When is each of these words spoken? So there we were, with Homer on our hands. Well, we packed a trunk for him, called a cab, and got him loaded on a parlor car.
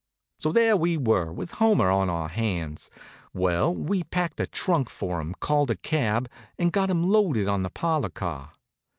So 0.39 0.51
there 0.51 0.75
we 0.75 0.97
were, 0.97 1.31
with 1.31 1.51
Homer 1.51 1.91
on 1.91 2.09
our 2.09 2.27
hands. 2.27 2.89
Well, 3.35 3.71
we 3.75 4.01
packed 4.03 4.39
a 4.39 4.47
trunk 4.47 4.89
for 4.89 5.21
him, 5.21 5.35
called 5.39 5.69
a 5.69 5.75
cab, 5.75 6.27
and 6.57 6.71
got 6.73 6.89
him 6.89 7.03
loaded 7.03 7.47
on 7.47 7.63
a 7.63 7.69
parlor 7.69 8.09
car. 8.09 8.51